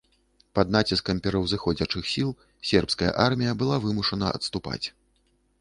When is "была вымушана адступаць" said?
3.63-4.83